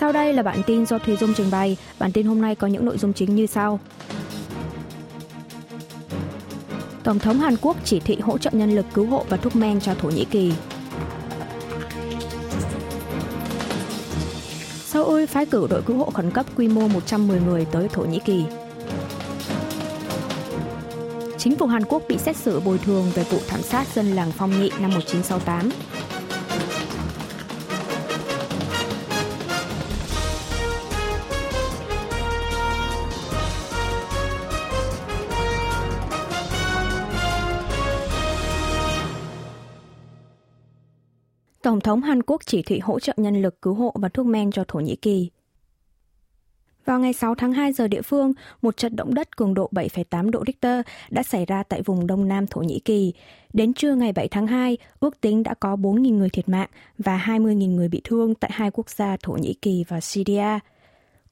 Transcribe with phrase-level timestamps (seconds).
[0.00, 1.76] Sau đây là bản tin do Thùy Dung trình bày.
[1.98, 3.80] Bản tin hôm nay có những nội dung chính như sau.
[7.04, 9.80] Tổng thống Hàn Quốc chỉ thị hỗ trợ nhân lực cứu hộ và thuốc men
[9.80, 10.52] cho Thổ Nhĩ Kỳ.
[14.84, 18.18] Seoul phái cử đội cứu hộ khẩn cấp quy mô 110 người tới Thổ Nhĩ
[18.24, 18.44] Kỳ.
[21.38, 24.32] Chính phủ Hàn Quốc bị xét xử bồi thường về vụ thảm sát dân làng
[24.32, 25.70] Phong Nhị năm 1968.
[41.80, 44.50] Tổng thống Hàn Quốc chỉ thị hỗ trợ nhân lực cứu hộ và thuốc men
[44.50, 45.30] cho Thổ Nhĩ Kỳ.
[46.84, 50.30] Vào ngày 6 tháng 2 giờ địa phương, một trận động đất cường độ 7,8
[50.30, 50.80] độ Richter
[51.10, 53.12] đã xảy ra tại vùng đông nam Thổ Nhĩ Kỳ.
[53.52, 57.24] Đến trưa ngày 7 tháng 2, ước tính đã có 4.000 người thiệt mạng và
[57.26, 60.58] 20.000 người bị thương tại hai quốc gia Thổ Nhĩ Kỳ và Syria.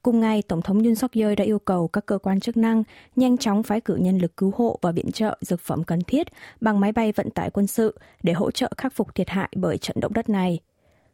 [0.08, 2.82] Cùng ngày, Tổng thống Yoon suk yeol đã yêu cầu các cơ quan chức năng
[3.16, 6.26] nhanh chóng phái cử nhân lực cứu hộ và viện trợ dược phẩm cần thiết
[6.60, 9.78] bằng máy bay vận tải quân sự để hỗ trợ khắc phục thiệt hại bởi
[9.78, 10.60] trận động đất này.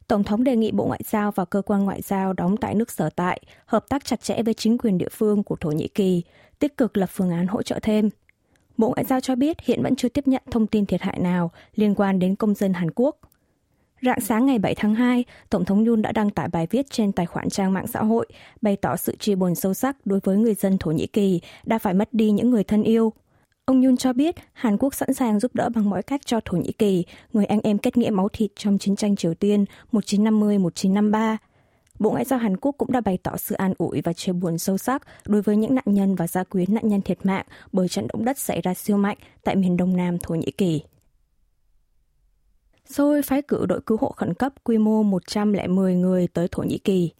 [0.08, 2.90] Tổng thống đề nghị Bộ Ngoại giao và cơ quan ngoại giao đóng tại nước
[2.90, 6.22] sở tại hợp tác chặt chẽ với chính quyền địa phương của Thổ Nhĩ Kỳ,
[6.58, 8.10] tích cực lập phương án hỗ trợ thêm.
[8.76, 11.50] Bộ Ngoại giao cho biết hiện vẫn chưa tiếp nhận thông tin thiệt hại nào
[11.74, 13.16] liên quan đến công dân Hàn Quốc.
[14.04, 17.12] Rạng sáng ngày 7 tháng 2, Tổng thống Yun đã đăng tải bài viết trên
[17.12, 18.26] tài khoản trang mạng xã hội,
[18.62, 21.78] bày tỏ sự chia buồn sâu sắc đối với người dân Thổ Nhĩ Kỳ đã
[21.78, 23.12] phải mất đi những người thân yêu.
[23.64, 26.56] Ông Yun cho biết Hàn Quốc sẵn sàng giúp đỡ bằng mọi cách cho Thổ
[26.56, 31.36] Nhĩ Kỳ, người anh em kết nghĩa máu thịt trong chiến tranh Triều Tiên 1950-1953.
[31.98, 34.58] Bộ Ngoại giao Hàn Quốc cũng đã bày tỏ sự an ủi và chia buồn
[34.58, 37.88] sâu sắc đối với những nạn nhân và gia quyến nạn nhân thiệt mạng bởi
[37.88, 40.82] trận động đất xảy ra siêu mạnh tại miền đông nam Thổ Nhĩ Kỳ.
[42.88, 46.78] Seoul phái cử đội cứu hộ khẩn cấp quy mô 110 người tới Thổ Nhĩ
[46.78, 47.10] Kỳ.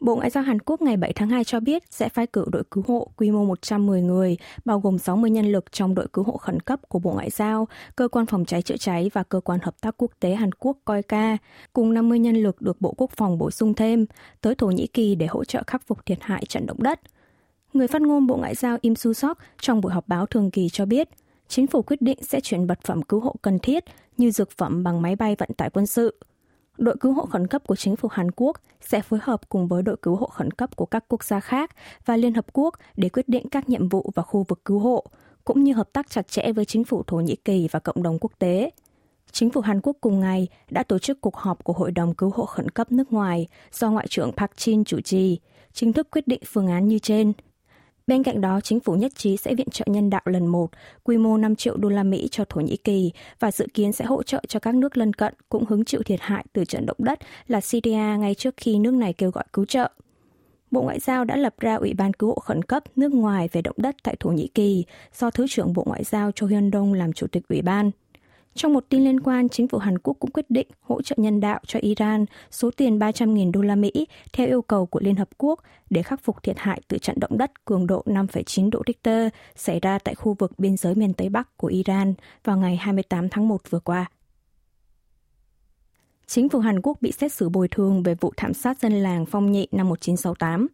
[0.00, 2.62] Bộ Ngoại giao Hàn Quốc ngày 7 tháng 2 cho biết sẽ phái cử đội
[2.70, 6.36] cứu hộ quy mô 110 người, bao gồm 60 nhân lực trong đội cứu hộ
[6.36, 9.60] khẩn cấp của Bộ Ngoại giao, Cơ quan Phòng cháy chữa cháy và Cơ quan
[9.62, 11.36] Hợp tác Quốc tế Hàn Quốc COICA,
[11.72, 14.06] cùng 50 nhân lực được Bộ Quốc phòng bổ sung thêm,
[14.40, 17.00] tới Thổ Nhĩ Kỳ để hỗ trợ khắc phục thiệt hại trận động đất.
[17.72, 20.68] Người phát ngôn Bộ Ngoại giao Im Su Sok trong buổi họp báo thường kỳ
[20.68, 21.08] cho biết,
[21.52, 23.84] chính phủ quyết định sẽ chuyển vật phẩm cứu hộ cần thiết
[24.16, 26.20] như dược phẩm bằng máy bay vận tải quân sự.
[26.78, 29.82] Đội cứu hộ khẩn cấp của chính phủ Hàn Quốc sẽ phối hợp cùng với
[29.82, 31.70] đội cứu hộ khẩn cấp của các quốc gia khác
[32.04, 35.04] và Liên Hợp Quốc để quyết định các nhiệm vụ và khu vực cứu hộ,
[35.44, 38.18] cũng như hợp tác chặt chẽ với chính phủ Thổ Nhĩ Kỳ và cộng đồng
[38.20, 38.70] quốc tế.
[39.32, 42.30] Chính phủ Hàn Quốc cùng ngày đã tổ chức cuộc họp của Hội đồng Cứu
[42.34, 45.40] hộ Khẩn cấp nước ngoài do Ngoại trưởng Park Jin chủ trì,
[45.72, 47.32] chính thức quyết định phương án như trên
[48.06, 50.70] Bên cạnh đó, chính phủ nhất trí sẽ viện trợ nhân đạo lần một,
[51.04, 54.04] quy mô 5 triệu đô la Mỹ cho Thổ Nhĩ Kỳ và dự kiến sẽ
[54.04, 56.96] hỗ trợ cho các nước lân cận cũng hứng chịu thiệt hại từ trận động
[57.00, 57.18] đất
[57.48, 59.90] là Syria ngay trước khi nước này kêu gọi cứu trợ.
[60.70, 63.62] Bộ Ngoại giao đã lập ra Ủy ban cứu hộ khẩn cấp nước ngoài về
[63.62, 64.84] động đất tại Thổ Nhĩ Kỳ
[65.18, 67.90] do Thứ trưởng Bộ Ngoại giao Cho Hyun Dong làm chủ tịch ủy ban.
[68.54, 71.40] Trong một tin liên quan, chính phủ Hàn Quốc cũng quyết định hỗ trợ nhân
[71.40, 75.28] đạo cho Iran số tiền 300.000 đô la Mỹ theo yêu cầu của Liên Hợp
[75.38, 79.28] Quốc để khắc phục thiệt hại từ trận động đất cường độ 5,9 độ Richter
[79.56, 82.14] xảy ra tại khu vực biên giới miền Tây Bắc của Iran
[82.44, 84.06] vào ngày 28 tháng 1 vừa qua.
[86.26, 89.26] Chính phủ Hàn Quốc bị xét xử bồi thường về vụ thảm sát dân làng
[89.26, 90.68] Phong Nhị năm 1968.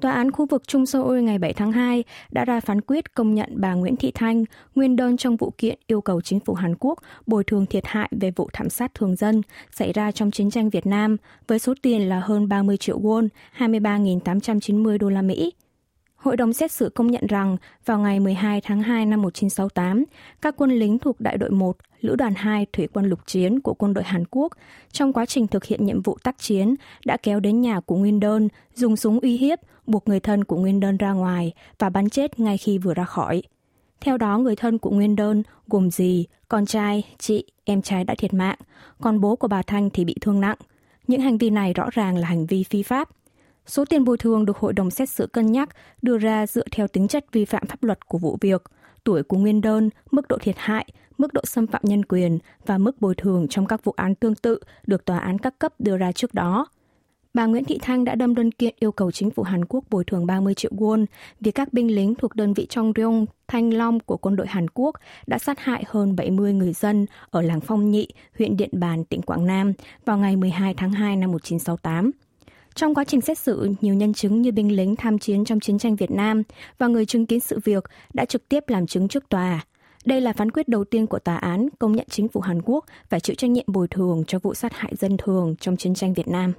[0.00, 3.34] Tòa án khu vực Trung Seoul ngày 7 tháng 2 đã ra phán quyết công
[3.34, 4.44] nhận bà Nguyễn Thị Thanh,
[4.74, 8.08] nguyên đơn trong vụ kiện yêu cầu chính phủ Hàn Quốc bồi thường thiệt hại
[8.20, 11.16] về vụ thảm sát thường dân xảy ra trong chiến tranh Việt Nam
[11.46, 13.28] với số tiền là hơn 30 triệu won,
[13.58, 15.52] 23.890 đô la Mỹ.
[16.20, 20.04] Hội đồng xét xử công nhận rằng vào ngày 12 tháng 2 năm 1968,
[20.42, 23.74] các quân lính thuộc Đại đội 1, Lữ đoàn 2 Thủy quân lục chiến của
[23.74, 24.52] quân đội Hàn Quốc
[24.92, 28.20] trong quá trình thực hiện nhiệm vụ tác chiến đã kéo đến nhà của Nguyên
[28.20, 32.10] Đơn, dùng súng uy hiếp, buộc người thân của Nguyên Đơn ra ngoài và bắn
[32.10, 33.42] chết ngay khi vừa ra khỏi.
[34.00, 38.14] Theo đó, người thân của Nguyên Đơn gồm dì, con trai, chị, em trai đã
[38.18, 38.58] thiệt mạng,
[39.00, 40.58] còn bố của bà Thanh thì bị thương nặng.
[41.06, 43.08] Những hành vi này rõ ràng là hành vi phi pháp.
[43.66, 45.68] Số tiền bồi thường được hội đồng xét xử cân nhắc
[46.02, 48.62] đưa ra dựa theo tính chất vi phạm pháp luật của vụ việc,
[49.04, 50.86] tuổi của nguyên đơn, mức độ thiệt hại,
[51.18, 54.34] mức độ xâm phạm nhân quyền và mức bồi thường trong các vụ án tương
[54.34, 56.66] tự được tòa án các cấp đưa ra trước đó.
[57.34, 60.04] Bà Nguyễn Thị Thanh đã đâm đơn kiện yêu cầu chính phủ Hàn Quốc bồi
[60.04, 61.06] thường 30 triệu won
[61.40, 64.66] vì các binh lính thuộc đơn vị Trong Ryong, Thanh Long của quân đội Hàn
[64.74, 64.96] Quốc
[65.26, 68.08] đã sát hại hơn 70 người dân ở làng Phong Nhị,
[68.38, 69.72] huyện Điện Bàn, tỉnh Quảng Nam
[70.04, 72.10] vào ngày 12 tháng 2 năm 1968.
[72.74, 75.78] Trong quá trình xét xử, nhiều nhân chứng như binh lính tham chiến trong chiến
[75.78, 76.42] tranh Việt Nam
[76.78, 77.84] và người chứng kiến sự việc
[78.14, 79.64] đã trực tiếp làm chứng trước tòa.
[80.04, 82.84] Đây là phán quyết đầu tiên của tòa án công nhận chính phủ Hàn Quốc
[83.08, 86.14] phải chịu trách nhiệm bồi thường cho vụ sát hại dân thường trong chiến tranh
[86.14, 86.52] Việt Nam.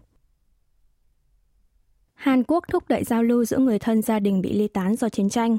[2.13, 5.09] Hàn Quốc thúc đẩy giao lưu giữa người thân gia đình bị ly tán do
[5.09, 5.57] chiến tranh.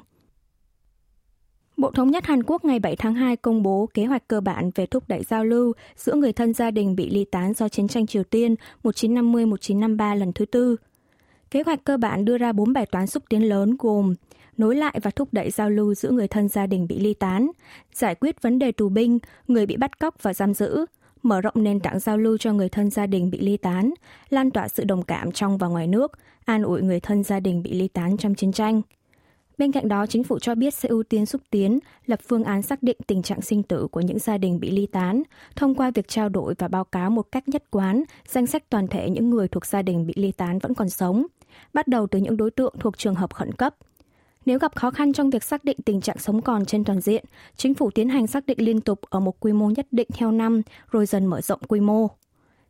[1.95, 4.87] Thống nhất Hàn Quốc ngày 7 tháng 2 công bố kế hoạch cơ bản về
[4.87, 8.07] thúc đẩy giao lưu giữa người thân gia đình bị ly tán do chiến tranh
[8.07, 10.77] Triều Tiên 1950-1953 lần thứ tư.
[11.51, 14.15] Kế hoạch cơ bản đưa ra bốn bài toán xúc tiến lớn gồm
[14.57, 17.51] nối lại và thúc đẩy giao lưu giữa người thân gia đình bị ly tán,
[17.95, 19.19] giải quyết vấn đề tù binh,
[19.49, 20.87] người bị bắt cóc và giam giữ,
[21.23, 23.91] mở rộng nền tảng giao lưu cho người thân gia đình bị ly tán,
[24.31, 26.13] lan tỏa sự đồng cảm trong và ngoài nước,
[26.45, 28.83] an ủi người thân gia đình bị ly tán trong chiến tranh.
[29.63, 32.63] Bên cạnh đó, chính phủ cho biết sẽ ưu tiên xúc tiến, lập phương án
[32.63, 35.23] xác định tình trạng sinh tử của những gia đình bị ly tán,
[35.57, 38.89] thông qua việc trao đổi và báo cáo một cách nhất quán danh sách toàn
[38.89, 41.27] thể những người thuộc gia đình bị ly tán vẫn còn sống,
[41.75, 43.75] bắt đầu từ những đối tượng thuộc trường hợp khẩn cấp–
[44.47, 47.25] nếu gặp khó khăn trong việc xác định tình trạng sống còn trên toàn diện,
[47.57, 50.33] chính phủ tiến hành xác định liên tục ở một quy mô nhất định theo
[50.33, 52.09] năm, rồi dần mở rộng quy mô.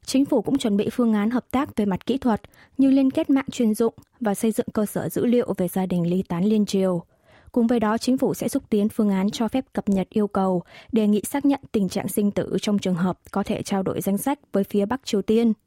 [0.07, 2.41] Chính phủ cũng chuẩn bị phương án hợp tác về mặt kỹ thuật
[2.79, 5.87] như liên kết mạng chuyên dụng và xây dựng cơ sở dữ liệu về gia
[5.87, 7.03] đình ly tán liên triều.
[7.53, 10.27] Cùng với đó, chính phủ sẽ xúc tiến phương án cho phép cập nhật yêu
[10.27, 10.63] cầu,
[10.93, 14.01] đề nghị xác nhận tình trạng sinh tử trong trường hợp có thể trao đổi
[14.01, 15.53] danh sách với phía Bắc Triều Tiên–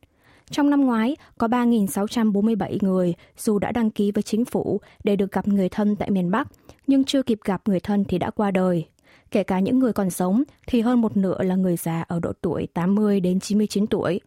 [0.51, 5.31] trong năm ngoái, có 3.647 người dù đã đăng ký với chính phủ để được
[5.31, 6.47] gặp người thân tại miền Bắc,
[6.87, 8.85] nhưng chưa kịp gặp người thân thì đã qua đời.
[9.31, 12.33] Kể cả những người còn sống thì hơn một nửa là người già ở độ
[12.41, 14.19] tuổi 80 đến 99 tuổi.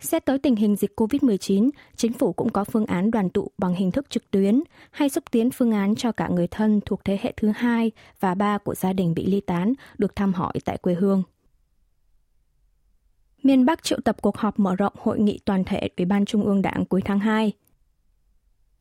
[0.00, 3.74] Xét tới tình hình dịch COVID-19, chính phủ cũng có phương án đoàn tụ bằng
[3.74, 7.18] hình thức trực tuyến hay xúc tiến phương án cho cả người thân thuộc thế
[7.22, 7.90] hệ thứ hai
[8.20, 11.22] và ba của gia đình bị ly tán được thăm hỏi tại quê hương
[13.42, 16.44] miền Bắc triệu tập cuộc họp mở rộng hội nghị toàn thể Ủy ban Trung
[16.44, 17.52] ương Đảng cuối tháng 2.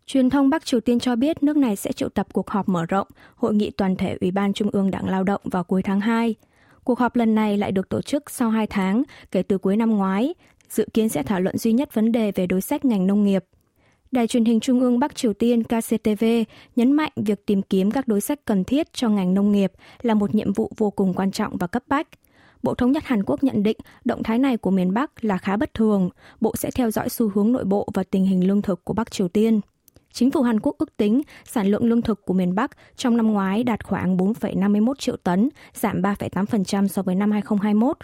[0.08, 2.86] Truyền thông Bắc Triều Tiên cho biết nước này sẽ triệu tập cuộc họp mở
[2.86, 6.00] rộng hội nghị toàn thể Ủy ban Trung ương Đảng Lao động vào cuối tháng
[6.00, 6.36] 2.
[6.84, 9.90] Cuộc họp lần này lại được tổ chức sau 2 tháng kể từ cuối năm
[9.90, 10.34] ngoái,
[10.70, 13.46] dự kiến sẽ thảo luận duy nhất vấn đề về đối sách ngành nông nghiệp.
[14.12, 16.26] Đài truyền hình Trung ương Bắc Triều Tiên KCTV
[16.76, 19.72] nhấn mạnh việc tìm kiếm các đối sách cần thiết cho ngành nông nghiệp
[20.02, 22.08] là một nhiệm vụ vô cùng quan trọng và cấp bách–
[22.64, 25.58] Bộ Thống nhất Hàn Quốc nhận định động thái này của miền Bắc là khá
[25.58, 26.10] bất thường.
[26.42, 29.12] Bộ sẽ theo dõi xu hướng nội bộ và tình hình lương thực của Bắc
[29.12, 29.62] Triều Tiên.
[30.18, 33.34] Chính phủ Hàn Quốc ước tính sản lượng lương thực của miền Bắc trong năm
[33.34, 37.98] ngoái đạt khoảng 4,51 triệu tấn, giảm 3,8% so với năm 2021.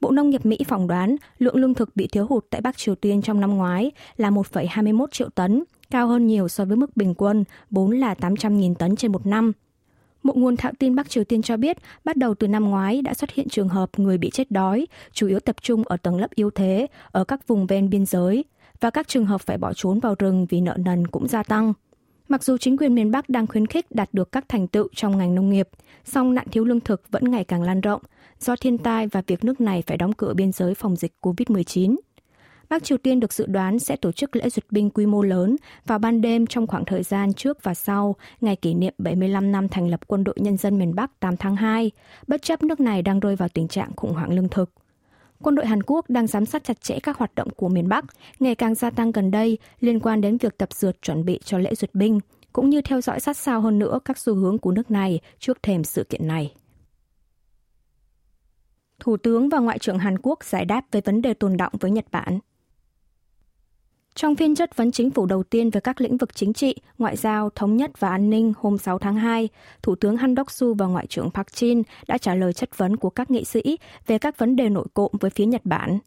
[0.00, 2.94] Bộ Nông nghiệp Mỹ phỏng đoán lượng lương thực bị thiếu hụt tại Bắc Triều
[2.94, 7.14] Tiên trong năm ngoái là 1,21 triệu tấn, cao hơn nhiều so với mức bình
[7.14, 9.52] quân vốn là 800.000 tấn trên một năm–
[10.24, 13.14] một nguồn thạo tin Bắc Triều Tiên cho biết, bắt đầu từ năm ngoái đã
[13.14, 16.34] xuất hiện trường hợp người bị chết đói, chủ yếu tập trung ở tầng lớp
[16.34, 18.44] yếu thế, ở các vùng ven biên giới,
[18.80, 21.72] và các trường hợp phải bỏ trốn vào rừng vì nợ nần cũng gia tăng.
[22.28, 25.18] Mặc dù chính quyền miền Bắc đang khuyến khích đạt được các thành tựu trong
[25.18, 25.68] ngành nông nghiệp,
[26.04, 28.02] song nạn thiếu lương thực vẫn ngày càng lan rộng
[28.40, 31.96] do thiên tai và việc nước này phải đóng cửa biên giới phòng dịch COVID-19.
[32.68, 35.56] Bắc Triều Tiên được dự đoán sẽ tổ chức lễ duyệt binh quy mô lớn
[35.86, 39.68] vào ban đêm trong khoảng thời gian trước và sau ngày kỷ niệm 75 năm
[39.68, 41.90] thành lập Quân đội Nhân dân miền Bắc 8 tháng 2,
[42.26, 44.70] bất chấp nước này đang rơi vào tình trạng khủng hoảng lương thực.
[45.44, 48.04] Quân đội Hàn Quốc đang giám sát chặt chẽ các hoạt động của miền Bắc,
[48.40, 51.58] ngày càng gia tăng gần đây liên quan đến việc tập dượt chuẩn bị cho
[51.58, 52.20] lễ duyệt binh,
[52.52, 55.62] cũng như theo dõi sát sao hơn nữa các xu hướng của nước này trước
[55.62, 56.54] thềm sự kiện này.
[59.00, 61.90] Thủ tướng và Ngoại trưởng Hàn Quốc giải đáp về vấn đề tồn động với
[61.90, 62.38] Nhật Bản.
[64.14, 67.16] Trong phiên chất vấn chính phủ đầu tiên về các lĩnh vực chính trị, ngoại
[67.16, 69.48] giao, thống nhất và an ninh hôm 6 tháng 2,
[69.82, 73.10] Thủ tướng Han Đốc-su và Ngoại trưởng Park Jin đã trả lời chất vấn của
[73.10, 75.98] các nghị sĩ về các vấn đề nội cộm với phía Nhật Bản.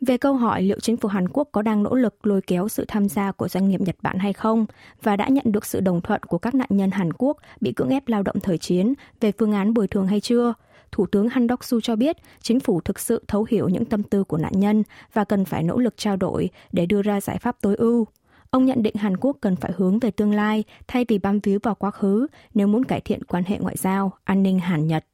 [0.00, 2.84] Về câu hỏi liệu chính phủ Hàn Quốc có đang nỗ lực lôi kéo sự
[2.88, 4.66] tham gia của doanh nghiệp Nhật Bản hay không
[5.02, 7.90] và đã nhận được sự đồng thuận của các nạn nhân Hàn Quốc bị cưỡng
[7.90, 10.54] ép lao động thời chiến về phương án bồi thường hay chưa,
[10.92, 14.02] Thủ tướng Han Dok Su cho biết chính phủ thực sự thấu hiểu những tâm
[14.02, 17.38] tư của nạn nhân và cần phải nỗ lực trao đổi để đưa ra giải
[17.38, 18.06] pháp tối ưu.
[18.50, 21.58] Ông nhận định Hàn Quốc cần phải hướng về tương lai thay vì bám víu
[21.62, 25.04] vào quá khứ nếu muốn cải thiện quan hệ ngoại giao, an ninh Hàn-Nhật.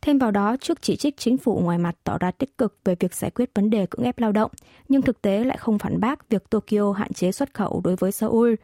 [0.00, 2.96] Thêm vào đó, trước chỉ trích chính phủ ngoài mặt tỏ ra tích cực về
[3.00, 4.50] việc giải quyết vấn đề cưỡng ép lao động,
[4.88, 8.12] nhưng thực tế lại không phản bác việc Tokyo hạn chế xuất khẩu đối với
[8.12, 8.54] Seoul,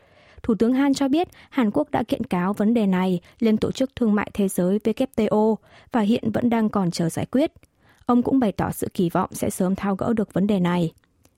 [0.45, 3.73] Thủ tướng Han cho biết Hàn Quốc đã kiện cáo vấn đề này lên Tổ
[3.73, 5.55] chức Thương mại Thế giới WTO
[5.93, 7.53] và hiện vẫn đang còn chờ giải quyết.
[8.07, 10.93] Ông cũng bày tỏ sự kỳ vọng sẽ sớm thao gỡ được vấn đề này.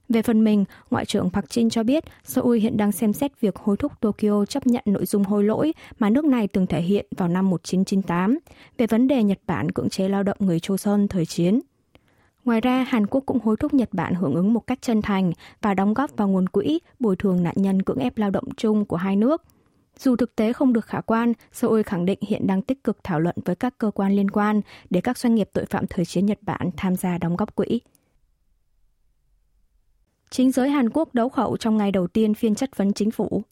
[0.09, 3.57] Về phần mình, Ngoại trưởng Park Jin cho biết Seoul hiện đang xem xét việc
[3.57, 7.07] hối thúc Tokyo chấp nhận nội dung hối lỗi mà nước này từng thể hiện
[7.17, 8.39] vào năm 1998
[8.79, 11.61] về vấn đề Nhật Bản cưỡng chế lao động người Choson thời chiến.
[12.47, 15.33] Ngoài ra, Hàn Quốc cũng hối thúc Nhật Bản hưởng ứng một cách chân thành
[15.62, 18.85] và đóng góp vào nguồn quỹ bồi thường nạn nhân cưỡng ép lao động chung
[18.85, 19.43] của hai nước.
[19.99, 23.21] Dù thực tế không được khả quan, Seoul khẳng định hiện đang tích cực thảo
[23.21, 24.61] luận với các cơ quan liên quan
[24.91, 27.81] để các doanh nghiệp tội phạm thời chiến Nhật Bản tham gia đóng góp quỹ.
[30.31, 33.43] Chính giới Hàn Quốc đấu khẩu trong ngày đầu tiên phiên chất vấn chính phủ.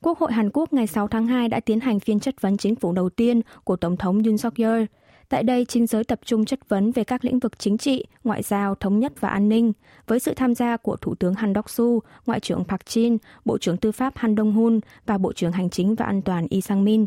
[0.00, 2.74] Quốc hội Hàn Quốc ngày 6 tháng 2 đã tiến hành phiên chất vấn chính
[2.74, 4.84] phủ đầu tiên của Tổng thống Yoon suk yeol
[5.28, 8.42] Tại đây, chính giới tập trung chất vấn về các lĩnh vực chính trị, ngoại
[8.42, 9.72] giao, thống nhất và an ninh,
[10.06, 13.76] với sự tham gia của Thủ tướng Han Đốc-su, Ngoại trưởng Park Jin, Bộ trưởng
[13.76, 17.06] Tư pháp Han Dong-hun và Bộ trưởng Hành chính và An toàn Lee Sang-min.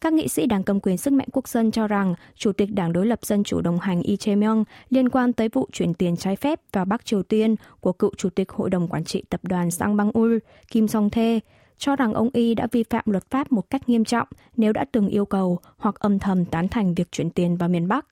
[0.00, 2.92] Các nghị sĩ đảng cầm quyền sức mạnh quốc dân cho rằng Chủ tịch Đảng
[2.92, 6.36] đối lập Dân chủ đồng hành Lee Jae-myung liên quan tới vụ chuyển tiền trái
[6.36, 9.70] phép vào Bắc Triều Tiên của cựu Chủ tịch Hội đồng Quản trị Tập đoàn
[9.70, 10.38] Sang Bang Ul,
[10.70, 11.40] Kim Song-thê,
[11.80, 14.84] cho rằng ông Y đã vi phạm luật pháp một cách nghiêm trọng nếu đã
[14.92, 18.06] từng yêu cầu hoặc âm thầm tán thành việc chuyển tiền vào miền Bắc.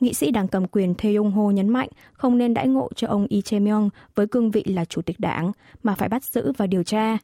[0.00, 3.08] Nghị sĩ đảng cầm quyền Thê Yong Ho nhấn mạnh không nên đãi ngộ cho
[3.08, 6.66] ông Lee Jae-myung với cương vị là chủ tịch đảng, mà phải bắt giữ và
[6.66, 7.18] điều tra.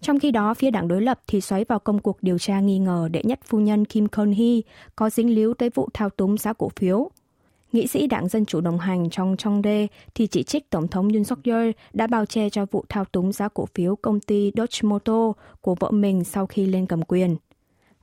[0.00, 2.78] Trong khi đó, phía đảng đối lập thì xoáy vào công cuộc điều tra nghi
[2.78, 4.60] ngờ đệ nhất phu nhân Kim Kon-hee
[4.96, 7.10] có dính líu tới vụ thao túng giá cổ phiếu.
[7.72, 11.08] Nghị sĩ đảng Dân Chủ đồng hành trong Trong Đê thì chỉ trích Tổng thống
[11.08, 14.52] Yoon suk yeol đã bao che cho vụ thao túng giá cổ phiếu công ty
[14.56, 17.36] Dodge Motor của vợ mình sau khi lên cầm quyền.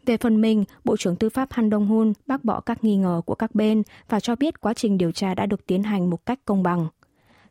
[0.05, 3.35] Về phần mình, Bộ trưởng Tư pháp Han Dong-hun bác bỏ các nghi ngờ của
[3.35, 6.39] các bên và cho biết quá trình điều tra đã được tiến hành một cách
[6.45, 6.87] công bằng.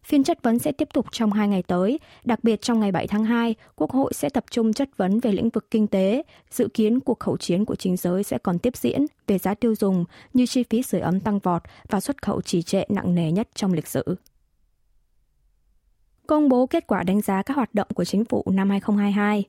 [0.07, 3.07] Phiên chất vấn sẽ tiếp tục trong hai ngày tới, đặc biệt trong ngày 7
[3.07, 6.23] tháng 2, Quốc hội sẽ tập trung chất vấn về lĩnh vực kinh tế.
[6.51, 9.75] Dự kiến cuộc khẩu chiến của chính giới sẽ còn tiếp diễn về giá tiêu
[9.75, 13.33] dùng như chi phí sưởi ấm tăng vọt và xuất khẩu trì trệ nặng nề
[13.33, 14.17] nhất trong lịch sử.
[16.27, 19.45] Công bố kết quả đánh giá các hoạt động của chính phủ năm 2022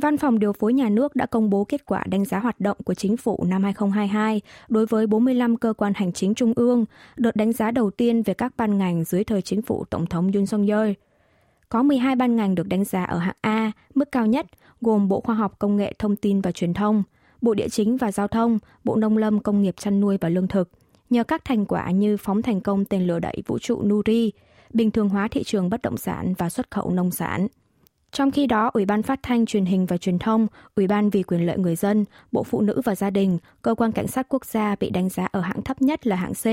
[0.00, 2.76] Văn phòng điều phối nhà nước đã công bố kết quả đánh giá hoạt động
[2.84, 6.84] của chính phủ năm 2022 đối với 45 cơ quan hành chính trung ương,
[7.16, 10.32] đợt đánh giá đầu tiên về các ban ngành dưới thời chính phủ Tổng thống
[10.32, 10.90] Yoon song yeol
[11.68, 14.46] Có 12 ban ngành được đánh giá ở hạng A, mức cao nhất,
[14.80, 17.02] gồm Bộ Khoa học Công nghệ Thông tin và Truyền thông,
[17.40, 20.48] Bộ Địa chính và Giao thông, Bộ Nông lâm Công nghiệp chăn nuôi và Lương
[20.48, 20.70] thực,
[21.10, 24.32] nhờ các thành quả như phóng thành công tên lửa đẩy vũ trụ Nuri,
[24.72, 27.46] bình thường hóa thị trường bất động sản và xuất khẩu nông sản.
[28.12, 31.22] Trong khi đó, Ủy ban Phát thanh Truyền hình và Truyền thông, Ủy ban vì
[31.22, 34.44] quyền lợi người dân, Bộ Phụ nữ và Gia đình, Cơ quan Cảnh sát Quốc
[34.44, 36.44] gia bị đánh giá ở hạng thấp nhất là hạng C.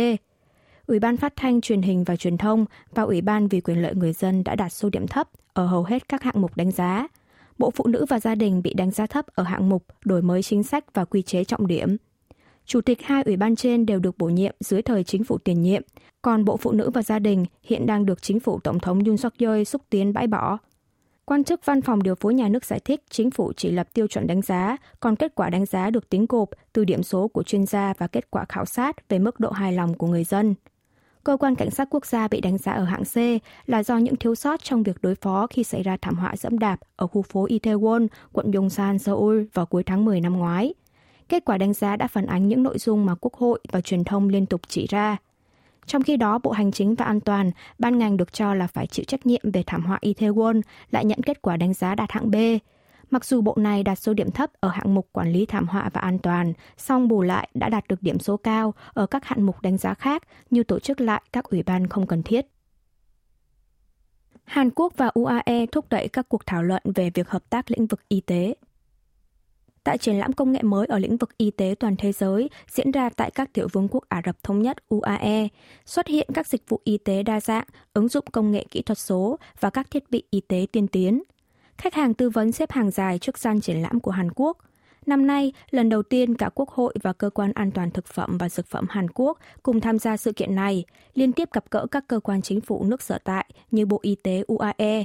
[0.88, 3.96] Ủy ban Phát thanh Truyền hình và Truyền thông và Ủy ban vì quyền lợi
[3.96, 7.08] người dân đã đạt số điểm thấp ở hầu hết các hạng mục đánh giá.
[7.58, 10.44] Bộ Phụ nữ và Gia đình bị đánh giá thấp ở hạng mục đổi mới
[10.44, 11.98] chính sách và quy chế trọng điểm.
[12.66, 15.62] Chủ tịch hai ủy ban trên đều được bổ nhiệm dưới thời chính phủ tiền
[15.62, 15.82] nhiệm,
[16.22, 19.18] còn Bộ Phụ nữ và Gia đình hiện đang được chính phủ Tổng thống Yoon
[19.18, 20.58] suk yeol xúc tiến bãi bỏ.
[21.28, 24.08] Quan chức văn phòng điều phối nhà nước giải thích chính phủ chỉ lập tiêu
[24.08, 27.44] chuẩn đánh giá, còn kết quả đánh giá được tính gộp từ điểm số của
[27.44, 30.56] chuyên gia và kết quả khảo sát về mức độ hài lòng của người dân.
[31.24, 33.18] Cơ quan cảnh sát quốc gia bị đánh giá ở hạng C
[33.66, 36.60] là do những thiếu sót trong việc đối phó khi xảy ra thảm họa dẫm
[36.60, 40.74] đạp ở khu phố Itaewon, quận Yongsan, Seoul vào cuối tháng 10 năm ngoái.
[41.30, 44.04] Kết quả đánh giá đã phản ánh những nội dung mà Quốc hội và truyền
[44.04, 45.18] thông liên tục chỉ ra–
[45.86, 48.88] trong khi đó, Bộ Hành chính và An toàn, ban ngành được cho là phải
[48.88, 50.62] chịu trách nhiệm về thảm họa Itaewon,
[50.92, 52.36] lại nhận kết quả đánh giá đạt hạng B.
[53.12, 55.90] Mặc dù bộ này đạt số điểm thấp ở hạng mục quản lý thảm họa
[55.94, 59.46] và an toàn, song bù lại đã đạt được điểm số cao ở các hạng
[59.46, 62.46] mục đánh giá khác như tổ chức lại các ủy ban không cần thiết.
[64.44, 67.88] Hàn Quốc và UAE thúc đẩy các cuộc thảo luận về việc hợp tác lĩnh
[67.88, 68.56] vực y tế
[69.86, 72.92] tại triển lãm công nghệ mới ở lĩnh vực y tế toàn thế giới diễn
[72.92, 75.48] ra tại các tiểu vương quốc Ả Rập Thống Nhất UAE,
[75.86, 78.98] xuất hiện các dịch vụ y tế đa dạng, ứng dụng công nghệ kỹ thuật
[78.98, 81.24] số và các thiết bị y tế tiên tiến.
[81.78, 84.58] Khách hàng tư vấn xếp hàng dài trước gian triển lãm của Hàn Quốc.
[85.06, 88.38] Năm nay, lần đầu tiên cả Quốc hội và Cơ quan An toàn Thực phẩm
[88.38, 91.86] và Dược phẩm Hàn Quốc cùng tham gia sự kiện này, liên tiếp gặp gỡ
[91.92, 95.04] các cơ quan chính phủ nước sở tại như Bộ Y tế UAE,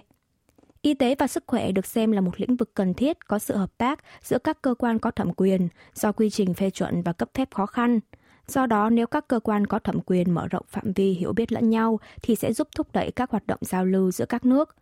[0.83, 3.57] Y tế và sức khỏe được xem là một lĩnh vực cần thiết có sự
[3.57, 7.13] hợp tác giữa các cơ quan có thẩm quyền do quy trình phê chuẩn và
[7.13, 8.01] cấp phép khó khăn.
[8.47, 11.53] Do đó, nếu các cơ quan có thẩm quyền mở rộng phạm vi hiểu biết
[11.53, 14.77] lẫn nhau thì sẽ giúp thúc đẩy các hoạt động giao lưu giữa các nước.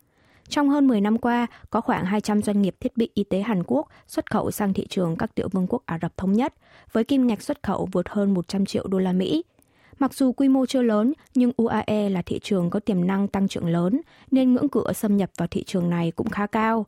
[0.49, 3.63] Trong hơn 10 năm qua, có khoảng 200 doanh nghiệp thiết bị y tế Hàn
[3.63, 6.53] Quốc xuất khẩu sang thị trường các tiểu vương quốc Ả Rập Thống Nhất,
[6.91, 9.43] với kim ngạch xuất khẩu vượt hơn 100 triệu đô la Mỹ–
[9.99, 13.47] Mặc dù quy mô chưa lớn, nhưng UAE là thị trường có tiềm năng tăng
[13.47, 14.01] trưởng lớn,
[14.31, 16.85] nên ngưỡng cửa xâm nhập vào thị trường này cũng khá cao.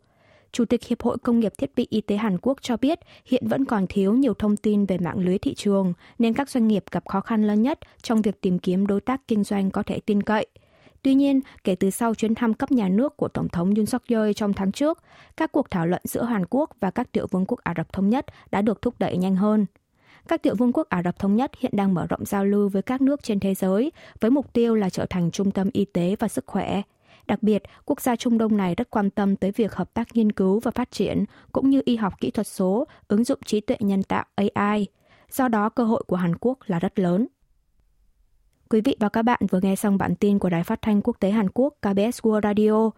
[0.51, 3.47] Chủ tịch Hiệp hội Công nghiệp Thiết bị Y tế Hàn Quốc cho biết hiện
[3.47, 6.83] vẫn còn thiếu nhiều thông tin về mạng lưới thị trường, nên các doanh nghiệp
[6.91, 9.99] gặp khó khăn lớn nhất trong việc tìm kiếm đối tác kinh doanh có thể
[9.99, 10.47] tin cậy.
[11.01, 14.01] Tuy nhiên, kể từ sau chuyến thăm cấp nhà nước của Tổng thống Yoon suk
[14.07, 15.03] yeol trong tháng trước,
[15.37, 18.09] các cuộc thảo luận giữa Hàn Quốc và các tiểu vương quốc Ả Rập Thống
[18.09, 19.65] Nhất đã được thúc đẩy nhanh hơn.
[20.27, 22.81] Các tiểu vương quốc Ả Rập Thống Nhất hiện đang mở rộng giao lưu với
[22.81, 26.15] các nước trên thế giới với mục tiêu là trở thành trung tâm y tế
[26.19, 26.81] và sức khỏe.
[27.27, 30.31] Đặc biệt, quốc gia Trung Đông này rất quan tâm tới việc hợp tác nghiên
[30.31, 33.77] cứu và phát triển, cũng như y học kỹ thuật số, ứng dụng trí tuệ
[33.79, 34.87] nhân tạo AI.
[35.31, 37.27] Do đó, cơ hội của Hàn Quốc là rất lớn.
[38.69, 41.17] Quý vị và các bạn vừa nghe xong bản tin của Đài Phát thanh Quốc
[41.19, 42.89] tế Hàn Quốc KBS World Radio.